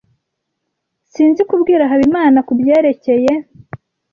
Sinzi 1.11 1.41
kubwira 1.49 1.83
Habimana 1.91 2.39
kubyerekeye. 2.47 3.31